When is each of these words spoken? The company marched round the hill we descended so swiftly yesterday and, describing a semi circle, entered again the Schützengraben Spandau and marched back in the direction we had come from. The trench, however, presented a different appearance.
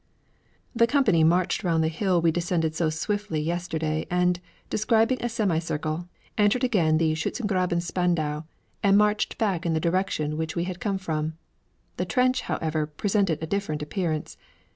The 0.75 0.87
company 0.87 1.23
marched 1.23 1.63
round 1.63 1.83
the 1.83 1.87
hill 1.87 2.19
we 2.23 2.31
descended 2.31 2.73
so 2.73 2.89
swiftly 2.89 3.39
yesterday 3.39 4.07
and, 4.09 4.39
describing 4.67 5.21
a 5.21 5.29
semi 5.29 5.59
circle, 5.59 6.07
entered 6.39 6.63
again 6.63 6.97
the 6.97 7.13
Schützengraben 7.13 7.79
Spandau 7.83 8.41
and 8.81 8.97
marched 8.97 9.37
back 9.37 9.63
in 9.63 9.73
the 9.75 9.79
direction 9.79 10.37
we 10.37 10.63
had 10.63 10.79
come 10.79 10.97
from. 10.97 11.37
The 11.97 12.05
trench, 12.05 12.41
however, 12.41 12.87
presented 12.87 13.43
a 13.43 13.45
different 13.45 13.83
appearance. 13.83 14.37